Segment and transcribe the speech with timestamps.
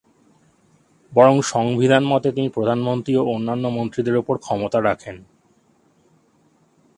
[1.13, 5.17] বরং সংবিধান মতে তিনি প্রধানমন্ত্রী ও অন্যান্য মন্ত্রীদের উপর ক্ষমতা রাখেন।